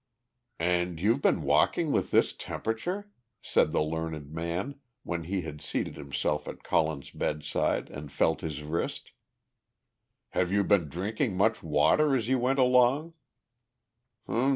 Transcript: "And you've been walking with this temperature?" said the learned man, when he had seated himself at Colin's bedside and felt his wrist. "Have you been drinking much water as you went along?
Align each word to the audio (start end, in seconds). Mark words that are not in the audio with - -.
"And 0.57 0.99
you've 0.99 1.21
been 1.21 1.43
walking 1.43 1.91
with 1.91 2.09
this 2.09 2.33
temperature?" 2.33 3.11
said 3.39 3.71
the 3.71 3.83
learned 3.83 4.31
man, 4.33 4.79
when 5.03 5.25
he 5.25 5.41
had 5.41 5.61
seated 5.61 5.95
himself 5.95 6.47
at 6.47 6.63
Colin's 6.63 7.11
bedside 7.11 7.87
and 7.91 8.11
felt 8.11 8.41
his 8.41 8.63
wrist. 8.63 9.11
"Have 10.29 10.51
you 10.51 10.63
been 10.63 10.89
drinking 10.89 11.37
much 11.37 11.61
water 11.61 12.15
as 12.15 12.27
you 12.27 12.39
went 12.39 12.57
along? 12.57 13.13